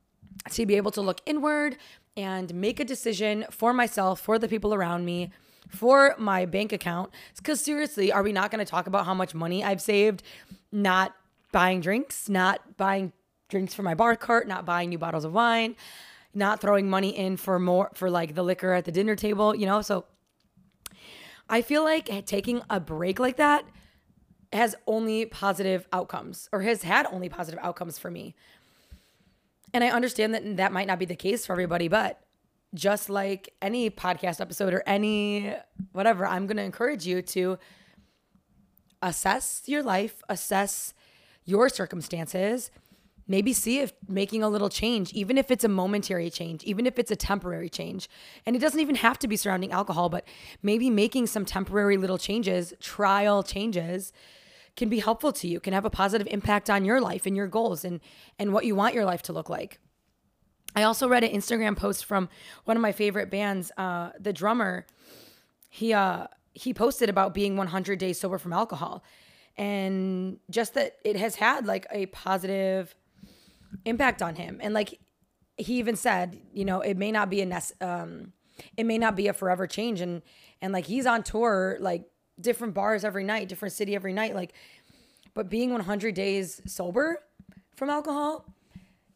To 0.51 0.67
be 0.67 0.77
able 0.77 0.91
to 0.93 1.01
look 1.01 1.21
inward 1.27 1.77
and 2.17 2.53
make 2.55 2.81
a 2.81 2.85
decision 2.85 3.45
for 3.51 3.73
myself, 3.73 4.21
for 4.21 4.39
the 4.39 4.49
people 4.49 4.75
around 4.75 5.05
me, 5.05 5.31
for 5.69 6.15
my 6.19 6.47
bank 6.47 6.73
account. 6.73 7.11
Because 7.37 7.61
seriously, 7.61 8.13
are 8.13 8.23
we 8.23 8.33
not 8.33 8.51
going 8.51 8.65
to 8.65 8.71
talk 8.71 8.87
about 8.87 9.07
how 9.07 9.15
much 9.15 9.35
money 9.35 9.65
I've 9.65 9.81
saved 9.81 10.23
not 10.73 11.15
buying 11.53 11.81
drinks, 11.81 12.29
not 12.29 12.77
buying 12.77 13.13
drinks 13.49 13.75
for 13.75 13.83
my 13.83 13.95
bar 13.95 14.17
cart, 14.17 14.49
not 14.49 14.65
buying 14.65 14.89
new 14.89 14.99
bottles 14.99 15.25
of 15.25 15.33
wine, 15.33 15.77
not 16.35 16.61
throwing 16.61 16.91
money 16.91 17.17
in 17.17 17.37
for 17.37 17.59
more 17.59 17.91
for 17.95 18.11
like 18.11 18.35
the 18.35 18.43
liquor 18.43 18.73
at 18.73 18.85
the 18.85 18.93
dinner 18.93 19.15
table, 19.15 19.55
you 19.55 19.67
know? 19.67 19.81
So 19.81 20.05
I 21.49 21.63
feel 21.63 21.85
like 21.85 22.27
taking 22.27 22.63
a 22.69 22.81
break 22.81 23.19
like 23.19 23.37
that 23.37 23.65
has 24.53 24.75
only 24.87 25.27
positive 25.27 25.87
outcomes 25.93 26.49
or 26.53 26.63
has 26.63 26.83
had 26.83 27.07
only 27.07 27.29
positive 27.29 27.61
outcomes 27.63 27.99
for 27.99 28.11
me. 28.11 28.35
And 29.73 29.85
I 29.85 29.91
understand 29.91 30.35
that 30.35 30.57
that 30.57 30.73
might 30.73 30.87
not 30.87 30.99
be 30.99 31.05
the 31.05 31.17
case 31.17 31.47
for 31.47 31.53
everybody, 31.53 31.89
but 31.89 32.21
just 32.75 33.09
like 33.09 33.55
any 33.63 33.89
podcast 33.91 34.41
episode 34.41 34.75
or 34.75 34.83
any 34.87 35.55
whatever, 35.93 36.27
I'm 36.27 36.47
going 36.47 36.57
to 36.57 36.63
encourage 36.63 37.07
you 37.07 37.23
to 37.23 37.59
assess 39.01 39.63
your 39.67 39.83
life, 39.83 40.23
assess 40.29 40.93
your 41.45 41.69
circumstances, 41.69 42.71
maybe 43.29 43.53
see 43.53 43.79
if 43.79 43.93
making 44.09 44.43
a 44.43 44.49
little 44.49 44.69
change, 44.69 45.13
even 45.13 45.39
if 45.39 45.51
it's 45.51 45.65
a 45.65 45.69
momentary 45.69 46.31
change, 46.31 46.63
even 46.65 46.87
if 46.87 46.99
it's 46.99 47.11
a 47.11 47.17
temporary 47.17 47.69
change, 47.69 48.09
and 48.45 48.57
it 48.57 48.59
doesn't 48.59 48.81
even 48.81 48.97
have 48.97 49.19
to 49.19 49.29
be 49.29 49.37
surrounding 49.37 49.73
alcohol, 49.73 50.09
but 50.09 50.27
maybe 50.63 50.91
making 50.91 51.27
some 51.27 51.45
temporary 51.45 51.97
little 51.97 52.19
changes, 52.19 52.73
trial 52.81 53.43
changes, 53.43 54.13
can 54.77 54.89
be 54.89 54.99
helpful 54.99 55.33
to 55.33 55.47
you, 55.47 55.61
can 55.61 55.73
have 55.73 55.85
a 55.85 55.91
positive 55.91 56.27
impact 56.31 56.69
on 56.69 56.85
your 56.85 57.01
life 57.01 57.27
and 57.27 57.37
your 57.37 57.47
goals 57.47 57.85
and 57.85 58.01
and 58.39 58.53
what 58.53 58.65
you 58.65 58.75
want 58.75 58.95
your 58.95 59.05
life 59.05 59.23
to 59.23 59.33
look 59.33 59.49
like. 59.49 59.79
I 60.75 60.83
also 60.83 61.09
read 61.09 61.25
an 61.25 61.31
Instagram 61.33 61.77
post 61.77 62.05
from 62.05 62.29
one 62.65 62.77
of 62.77 62.81
my 62.81 62.93
favorite 62.93 63.31
bands, 63.31 63.71
uh, 63.77 64.11
the 64.19 64.33
drummer. 64.33 64.87
He 65.69 65.93
uh, 65.93 66.27
he 66.53 66.75
posted 66.75 67.09
about 67.09 67.35
being 67.35 67.57
100 67.57 67.99
days 67.99 68.19
sober 68.21 68.39
from 68.39 68.53
alcohol, 68.53 69.05
and 69.57 70.39
just 70.51 70.75
that 70.75 70.97
it 71.05 71.17
has 71.17 71.37
had 71.37 71.67
like 71.67 71.87
a 71.91 72.07
positive 72.07 72.95
impact 73.85 74.23
on 74.23 74.37
him. 74.37 74.61
And 74.63 74.75
like 74.75 74.99
he 75.57 75.79
even 75.79 75.97
said, 75.97 76.41
you 76.53 76.65
know, 76.65 76.81
it 76.81 76.97
may 76.97 77.13
not 77.13 77.31
be 77.31 77.41
a 77.41 77.47
nec- 77.47 77.81
um, 77.81 78.33
it 78.77 78.85
may 78.85 78.99
not 78.99 79.17
be 79.17 79.29
a 79.29 79.33
forever 79.33 79.67
change. 79.67 80.01
And 80.01 80.23
and 80.61 80.73
like 80.73 80.87
he's 80.87 81.07
on 81.07 81.23
tour, 81.23 81.77
like 81.81 82.05
different 82.41 82.75
bars 82.75 83.05
every 83.05 83.25
night, 83.25 83.49
different 83.49 83.73
city 83.75 83.95
every 83.95 84.13
night, 84.13 84.35
like. 84.35 84.55
But 85.35 85.51
being 85.51 85.73
100 85.73 86.15
days 86.15 86.61
sober 86.65 87.19
from 87.75 87.91
alcohol, 87.91 88.47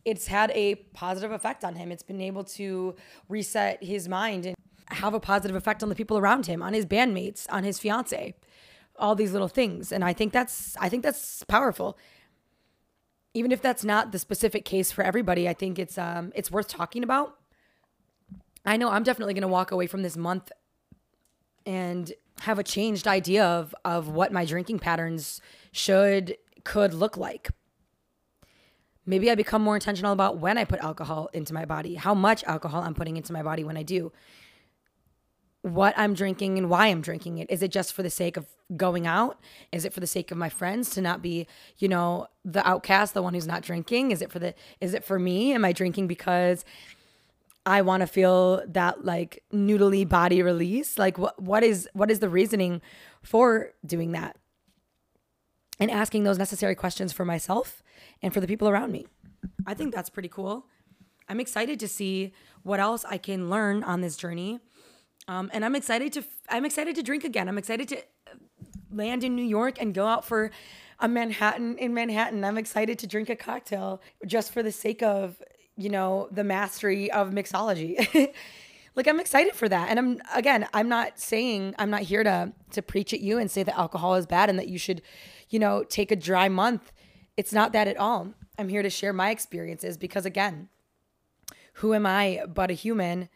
it's 0.09 0.27
had 0.27 0.51
a 0.55 0.77
positive 0.95 1.33
effect 1.33 1.65
on 1.65 1.75
him. 1.75 1.93
It's 1.93 2.03
been 2.03 2.21
able 2.21 2.45
to 2.45 2.95
reset 3.29 3.83
his 3.83 4.09
mind 4.09 4.47
and 4.47 4.57
have 4.87 5.15
a 5.15 5.21
positive 5.21 5.57
effect 5.57 5.83
on 5.83 5.89
the 5.89 5.95
people 5.95 6.19
around 6.19 6.47
him, 6.47 6.63
on 6.63 6.73
his 6.73 6.87
bandmates, 6.87 7.47
on 7.51 7.65
his 7.65 7.79
fiance, 7.79 8.35
all 8.97 9.15
these 9.15 9.33
little 9.33 9.49
things. 9.49 9.93
And 9.93 10.05
I 10.05 10.13
think 10.13 10.33
that's 10.33 10.77
I 10.79 10.89
think 10.89 11.03
that's 11.03 11.45
powerful 11.45 11.99
even 13.35 13.53
if 13.53 13.63
that's 13.63 13.85
not 13.85 14.13
the 14.13 14.19
specific 14.19 14.65
case 14.65 14.91
for 14.91 15.05
everybody, 15.05 15.49
I 15.49 15.55
think 15.55 15.79
it's 15.79 15.99
um 15.99 16.33
it's 16.35 16.51
worth 16.51 16.69
talking 16.69 17.03
about. 17.03 17.37
I 18.65 18.77
know 18.77 18.91
I'm 18.91 19.03
definitely 19.03 19.35
going 19.35 19.43
to 19.43 19.49
walk 19.49 19.71
away 19.71 19.87
from 19.87 20.03
this 20.03 20.17
month 20.17 20.51
and 21.65 22.13
have 22.41 22.59
a 22.59 22.65
changed 22.65 23.07
idea 23.07 23.45
of 23.45 23.75
of 23.85 24.09
what 24.09 24.33
my 24.33 24.45
drinking 24.45 24.79
patterns 24.81 25.41
should 25.73 26.37
could 26.65 26.95
look 26.95 27.17
like. 27.17 27.51
Maybe 29.09 29.31
I 29.31 29.35
become 29.35 29.63
more 29.63 29.75
intentional 29.75 30.13
about 30.13 30.37
when 30.37 30.59
I 30.59 30.65
put 30.65 30.81
alcohol 30.81 31.31
into 31.33 31.55
my 31.55 31.65
body, 31.65 31.95
how 31.95 32.13
much 32.13 32.45
alcohol 32.45 32.83
I'm 32.83 32.93
putting 32.93 33.17
into 33.17 33.33
my 33.33 33.43
body 33.43 33.65
when 33.65 33.79
I 33.79 33.83
do 33.83 34.13
what 35.63 35.95
I'm 35.97 36.13
drinking 36.13 36.59
and 36.59 36.69
why 36.69 36.89
I'm 36.89 37.01
drinking 37.01 37.39
it. 37.39 37.51
Is 37.51 37.63
it 37.63 37.73
just 37.73 37.95
for 37.95 38.03
the 38.03 38.11
sake 38.11 38.37
of 38.37 38.47
going 38.77 39.07
out? 39.07 39.41
Is 39.73 39.87
it 39.87 39.95
for 39.95 40.01
the 40.01 40.07
sake 40.07 40.31
of 40.31 40.37
my 40.37 40.51
friends 40.51 40.91
to 40.91 41.01
not 41.01 41.23
be, 41.23 41.47
you 41.79 41.89
know, 41.89 42.27
the 42.45 42.67
outcast, 42.69 43.15
the 43.15 43.23
one 43.23 43.33
who's 43.33 43.47
not 43.47 43.63
drinking? 43.63 44.11
Is 44.11 44.21
it 44.21 44.31
for 44.31 44.39
the 44.39 44.55
is 44.83 44.93
it 44.93 45.05
for 45.05 45.19
me? 45.19 45.55
Am 45.55 45.65
I 45.65 45.73
drinking 45.73 46.07
because 46.07 46.67
I 47.65 47.81
want 47.81 48.03
to 48.03 48.07
feel 48.07 48.63
that 48.67 49.07
like 49.07 49.43
noodly 49.51 50.07
body 50.07 50.43
release? 50.43 50.99
Like 50.99 51.17
what 51.17 51.41
what 51.41 51.65
is 51.65 51.89
what 51.95 52.11
is 52.11 52.19
the 52.19 52.29
reasoning 52.29 52.83
for 53.23 53.73
doing 53.87 54.13
that? 54.13 54.37
And 55.81 55.91
asking 55.91 56.25
those 56.25 56.39
necessary 56.39 56.75
questions 56.75 57.13
for 57.15 57.25
myself 57.25 57.83
and 58.23 58.33
for 58.35 58.41
the 58.41 58.47
people 58.47 58.69
around 58.69 58.93
me. 58.93 59.07
I 59.67 59.75
think 59.75 59.95
that's 59.95 60.11
pretty 60.11 60.29
cool. 60.29 60.67
I'm 61.29 61.41
excited 61.41 61.79
to 61.81 61.89
see 61.89 62.33
what 62.63 62.81
else 62.81 63.05
I 63.05 63.19
can 63.19 63.51
learn 63.51 63.83
on 63.85 64.01
this 64.01 64.17
journey 64.17 64.61
um, 65.29 65.51
and 65.53 65.65
I'm 65.65 65.77
excited 65.77 66.13
to 66.15 66.25
I'm 66.49 66.65
excited 66.65 66.97
to 66.97 67.03
drink 67.03 67.23
again. 67.23 67.49
I'm 67.49 67.59
excited 67.59 67.89
to 67.89 67.99
land 68.91 69.23
in 69.23 69.37
New 69.37 69.45
York 69.45 69.81
and 69.81 69.95
go 69.95 70.07
out 70.07 70.25
for 70.25 70.51
a 70.99 71.07
Manhattan 71.07 71.77
in 71.77 71.95
Manhattan. 71.95 72.43
I'm 72.45 72.59
excited 72.59 72.99
to 73.01 73.07
drink 73.07 73.29
a 73.29 73.37
cocktail 73.37 74.01
just 74.27 74.53
for 74.53 74.63
the 74.63 74.73
sake 74.73 75.03
of 75.03 75.41
you 75.77 75.91
know 75.91 76.29
the 76.33 76.43
mastery 76.43 77.11
of 77.13 77.31
mixology. 77.31 78.33
like 78.97 79.07
I'm 79.07 79.21
excited 79.21 79.55
for 79.55 79.69
that. 79.69 79.91
And 79.91 79.99
I'm 79.99 80.21
again, 80.35 80.67
I'm 80.73 80.89
not 80.89 81.21
saying 81.21 81.75
I'm 81.79 81.91
not 81.91 82.03
here 82.03 82.25
to 82.25 82.53
to 82.71 82.81
preach 82.83 83.13
at 83.13 83.21
you 83.21 83.37
and 83.37 83.51
say 83.51 83.63
that 83.63 83.79
alcohol 83.79 84.15
is 84.15 84.27
bad 84.27 84.49
and 84.49 84.59
that 84.59 84.69
you 84.69 84.79
should, 84.79 85.03
you 85.51 85.59
know, 85.59 85.85
take 85.85 86.11
a 86.11 86.17
dry 86.17 86.49
month. 86.49 86.91
It's 87.39 87.53
not 87.53 87.73
that 87.73 87.87
at 87.87 87.97
all. 87.97 88.35
I'm 88.59 88.69
here 88.69 88.83
to 88.83 88.91
share 88.91 89.13
my 89.13 89.31
experiences 89.31 89.97
because 89.97 90.27
again, 90.27 90.69
who 91.75 91.95
am 91.95 92.05
I 92.05 92.43
but 92.53 92.73
a 92.73 92.75
human 92.75 93.29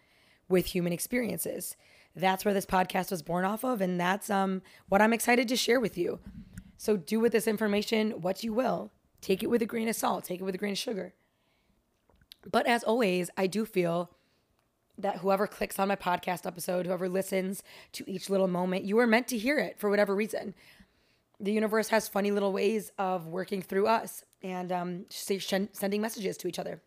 with 0.49 0.67
human 0.67 0.93
experiences. 0.93 1.77
that's 2.17 2.45
where 2.45 2.53
this 2.53 2.67
podcast 2.67 3.13
was 3.13 3.23
born 3.23 3.45
off 3.45 3.65
of. 3.65 3.81
And 3.81 3.99
that's 3.99 4.29
um, 4.29 4.61
what 4.89 5.01
I'm 5.01 5.13
excited 5.13 5.47
to 5.49 5.57
share 5.57 5.79
with 5.79 5.97
you. 5.97 6.19
So 6.77 6.97
do 6.97 7.21
with 7.21 7.31
this 7.31 7.47
information 7.47 8.21
what 8.21 8.43
you 8.43 8.53
will. 8.53 8.91
Take 9.21 9.45
it 9.45 9.49
with 9.49 9.63
a 9.63 9.67
grain 9.67 9.89
of 9.89 9.95
salt, 9.95 10.25
take 10.25 10.41
it 10.41 10.45
with 10.45 10.57
a 10.57 10.59
grain 10.59 10.73
of 10.73 10.79
sugar. 10.79 11.15
But 12.51 12.67
as 12.67 12.83
always, 12.83 13.31
I 13.37 13.47
do 13.47 13.65
feel 13.65 14.11
that 14.99 15.19
whoever 15.19 15.47
clicks 15.47 15.79
on 15.79 15.87
my 15.87 15.97
podcast 15.97 16.45
episode, 16.45 16.87
whoever 16.87 17.09
listens 17.09 17.63
to 17.93 18.05
each 18.11 18.29
little 18.29 18.49
moment, 18.49 18.85
you 18.85 18.99
are 18.99 19.07
meant 19.07 19.29
to 19.29 19.39
hear 19.39 19.61
it 19.61 19.79
for 19.79 19.89
whatever 19.89 20.15
reason. 20.15 20.55
The 21.41 21.53
universe 21.53 21.89
has 21.89 22.09
funny 22.09 22.31
little 22.31 22.53
ways 22.53 22.93
of 22.99 23.27
working 23.27 23.63
through 23.63 23.87
us 23.87 24.25
and 24.43 24.71
um, 24.71 25.07
sending 25.11 26.01
messages 26.01 26.37
to 26.39 26.49
each 26.49 26.59
other. 26.59 26.83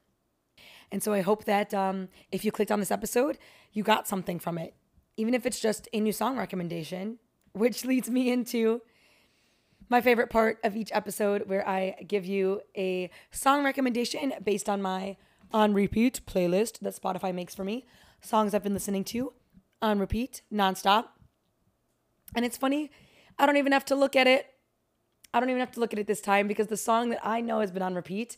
And 0.92 1.02
so 1.04 1.14
I 1.14 1.22
hope 1.22 1.46
that 1.46 1.74
um, 1.74 2.10
if 2.32 2.46
you 2.46 2.52
clicked 2.52 2.72
on 2.72 2.80
this 2.80 2.92
episode, 2.92 3.38
you 3.74 3.84
got 3.84 4.08
something 4.08 4.40
from 4.40 4.58
it, 4.58 4.74
even 5.18 5.34
if 5.34 5.46
it's 5.46 5.60
just 5.60 5.88
a 5.94 6.00
new 6.00 6.12
song 6.12 6.38
recommendation, 6.38 7.20
which 7.54 7.84
leads 7.86 8.10
me 8.10 8.32
into 8.32 8.82
my 9.90 10.02
favorite 10.02 10.30
part 10.30 10.60
of 10.64 10.76
each 10.76 10.90
episode 10.94 11.44
where 11.48 11.68
I 11.68 11.96
give 12.08 12.26
you 12.26 12.62
a 12.76 13.10
song 13.32 13.64
recommendation 13.64 14.34
based 14.44 14.70
on 14.70 14.82
my 14.82 15.18
on 15.52 15.74
repeat 15.74 16.22
playlist 16.26 16.80
that 16.80 17.00
Spotify 17.00 17.34
makes 17.34 17.54
for 17.56 17.64
me. 17.64 17.86
Songs 18.22 18.54
I've 18.54 18.64
been 18.64 18.74
listening 18.74 19.04
to 19.06 19.34
on 19.82 20.00
repeat, 20.00 20.42
nonstop. 20.52 21.06
And 22.36 22.44
it's 22.44 22.58
funny, 22.58 22.92
I 23.38 23.46
don't 23.46 23.58
even 23.58 23.72
have 23.72 23.86
to 23.86 23.96
look 23.96 24.16
at 24.16 24.28
it. 24.28 24.48
I 25.34 25.40
don't 25.40 25.50
even 25.50 25.60
have 25.60 25.72
to 25.72 25.80
look 25.80 25.94
at 25.94 26.00
it 26.00 26.08
this 26.08 26.22
time 26.22 26.48
because 26.48 26.68
the 26.68 26.78
song 26.78 27.10
that 27.10 27.20
I 27.24 27.42
know 27.42 27.60
has 27.60 27.72
been 27.72 27.82
on 27.82 27.96
repeat, 27.96 28.38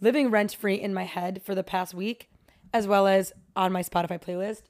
living 0.00 0.30
rent 0.30 0.54
free 0.54 0.76
in 0.76 0.94
my 0.94 1.04
head 1.04 1.42
for 1.42 1.54
the 1.54 1.64
past 1.64 1.94
week, 1.94 2.30
as 2.72 2.86
well 2.86 3.06
as 3.06 3.32
on 3.56 3.72
my 3.72 3.82
Spotify 3.82 4.22
playlist. 4.22 4.62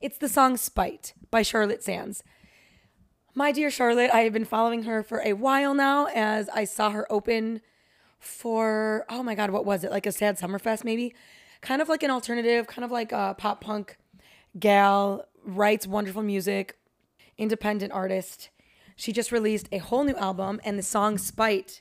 It's 0.00 0.18
the 0.18 0.28
song 0.28 0.56
Spite 0.56 1.14
by 1.30 1.42
Charlotte 1.42 1.82
Sands. 1.82 2.22
My 3.34 3.52
dear 3.52 3.70
Charlotte, 3.70 4.10
I 4.12 4.20
have 4.20 4.32
been 4.32 4.44
following 4.44 4.82
her 4.82 5.02
for 5.02 5.20
a 5.20 5.34
while 5.34 5.74
now 5.74 6.08
as 6.08 6.48
I 6.48 6.64
saw 6.64 6.90
her 6.90 7.10
open 7.10 7.60
for 8.18 9.06
oh 9.08 9.22
my 9.22 9.34
god, 9.34 9.50
what 9.50 9.64
was 9.64 9.84
it? 9.84 9.90
Like 9.90 10.06
a 10.06 10.12
Sad 10.12 10.38
Summer 10.38 10.58
Fest 10.58 10.84
maybe? 10.84 11.14
Kind 11.60 11.80
of 11.80 11.88
like 11.88 12.02
an 12.02 12.10
alternative, 12.10 12.66
kind 12.66 12.84
of 12.84 12.90
like 12.90 13.12
a 13.12 13.34
pop 13.38 13.60
punk 13.60 13.96
gal, 14.58 15.26
writes 15.44 15.86
wonderful 15.86 16.22
music, 16.22 16.78
independent 17.38 17.92
artist. 17.92 18.50
She 19.00 19.14
just 19.14 19.32
released 19.32 19.66
a 19.72 19.78
whole 19.78 20.04
new 20.04 20.14
album 20.16 20.60
and 20.62 20.78
the 20.78 20.82
song 20.82 21.16
Spite 21.16 21.80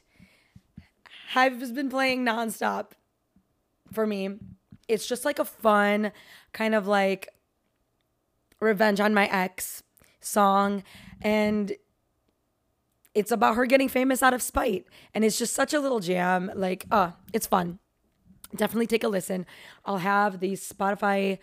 has 1.31 1.69
been 1.73 1.89
playing 1.89 2.23
nonstop 2.23 2.91
for 3.91 4.07
me. 4.07 4.38
It's 4.88 5.05
just 5.05 5.25
like 5.25 5.38
a 5.38 5.43
fun 5.43 6.13
kind 6.53 6.73
of 6.73 6.88
like 6.88 7.27
revenge 8.61 9.01
on 9.01 9.13
my 9.13 9.25
ex 9.25 9.83
song 10.21 10.81
and 11.21 11.73
it's 13.13 13.33
about 13.33 13.57
her 13.57 13.65
getting 13.65 13.89
famous 13.89 14.23
out 14.23 14.33
of 14.33 14.41
spite. 14.41 14.85
And 15.13 15.25
it's 15.25 15.38
just 15.38 15.53
such 15.53 15.73
a 15.73 15.81
little 15.81 15.99
jam. 15.99 16.49
Like, 16.55 16.85
uh, 16.89 17.11
it's 17.33 17.47
fun. 17.47 17.79
Definitely 18.55 18.88
take 18.88 19.03
a 19.03 19.09
listen. 19.09 19.45
I'll 19.83 19.97
have 19.97 20.39
the 20.39 20.53
Spotify 20.53 21.39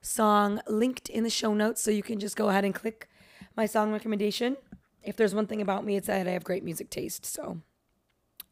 song 0.00 0.62
linked 0.66 1.10
in 1.10 1.22
the 1.22 1.28
show 1.28 1.52
notes 1.52 1.82
so 1.82 1.90
you 1.90 2.02
can 2.02 2.18
just 2.18 2.34
go 2.34 2.48
ahead 2.48 2.64
and 2.64 2.74
click 2.74 3.10
my 3.58 3.66
song 3.66 3.92
recommendation. 3.92 4.56
If 5.08 5.16
there's 5.16 5.34
one 5.34 5.46
thing 5.46 5.62
about 5.62 5.86
me, 5.86 5.96
it's 5.96 6.06
that 6.06 6.28
I 6.28 6.32
have 6.32 6.44
great 6.44 6.62
music 6.62 6.90
taste. 6.90 7.24
So 7.24 7.62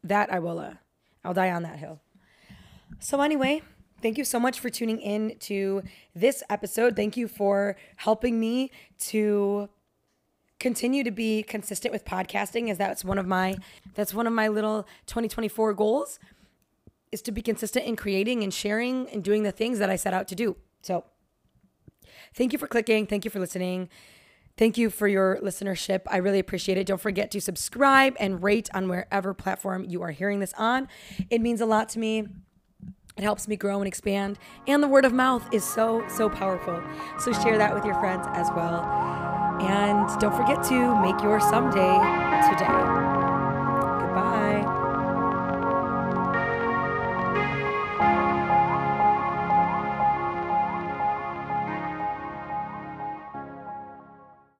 that 0.03 0.33
I 0.33 0.39
will 0.39 0.59
uh 0.59 0.75
I'll 1.23 1.35
die 1.35 1.51
on 1.51 1.63
that 1.65 1.79
hill. 1.79 2.01
So 2.99 3.21
anyway, 3.21 3.63
thank 4.01 4.17
you 4.17 4.25
so 4.25 4.41
much 4.41 4.59
for 4.59 4.71
tuning 4.71 5.01
in 5.01 5.37
to 5.41 5.83
this 6.15 6.43
episode. 6.49 6.97
Thank 6.97 7.17
you 7.17 7.29
for 7.29 7.77
helping 7.97 8.41
me 8.41 8.71
to 9.01 9.69
continue 10.59 11.05
to 11.05 11.11
be 11.11 11.43
consistent 11.43 11.93
with 11.93 12.07
podcasting 12.07 12.71
as 12.71 12.79
that's 12.79 13.05
one 13.05 13.19
of 13.19 13.27
my 13.27 13.57
that's 13.95 14.15
one 14.15 14.27
of 14.27 14.33
my 14.33 14.49
little 14.49 14.85
2024 15.07 15.75
goals 15.75 16.19
is 17.13 17.21
to 17.21 17.33
be 17.33 17.43
consistent 17.43 17.85
in 17.85 17.97
creating 17.97 18.43
and 18.43 18.55
sharing 18.55 19.09
and 19.11 19.23
doing 19.23 19.43
the 19.43 19.53
things 19.53 19.79
that 19.79 19.91
I 19.91 19.97
set 19.97 20.15
out 20.15 20.27
to 20.29 20.35
do. 20.35 20.57
So 20.81 21.05
thank 22.35 22.55
you 22.55 22.59
for 22.59 22.67
clicking, 22.67 23.07
thank 23.07 23.27
you 23.27 23.31
for 23.31 23.41
listening. 23.41 23.91
Thank 24.59 24.79
you 24.79 24.89
for 24.89 25.07
your 25.07 25.39
listenership. 25.43 26.03
I 26.07 26.17
really 26.17 26.39
appreciate 26.39 26.79
it. 26.79 26.87
Don't 26.87 27.01
forget 27.01 27.31
to 27.33 27.41
subscribe 27.41 28.17
and 28.19 28.43
rate 28.43 28.71
on 28.73 28.89
wherever 28.89 29.35
platform 29.35 29.85
you 29.85 30.01
are 30.03 30.13
hearing 30.13 30.41
this 30.41 30.55
on. 30.57 30.89
It 31.29 31.43
means 31.43 31.61
a 31.61 31.67
lot 31.67 31.91
to 31.91 31.99
me. 31.99 32.27
It 33.17 33.23
helps 33.23 33.49
me 33.49 33.57
grow 33.57 33.79
and 33.79 33.89
expand. 33.89 34.39
And 34.67 34.83
the 34.83 34.89
word 34.89 35.05
of 35.05 35.13
mouth 35.13 35.47
is 35.53 35.65
so, 35.65 36.07
so 36.09 36.29
powerful. 36.29 36.83
So 37.19 37.33
share 37.33 37.59
that 37.59 37.75
with 37.75 37.85
your 37.85 37.95
friends 38.01 38.27
as 38.33 38.49
well. 38.55 38.83
And 39.61 40.21
don't 40.21 40.35
forget 40.35 40.63
to 40.65 41.01
make 41.03 41.23
your 41.23 41.41
someday 41.41 41.97
today. 42.51 42.96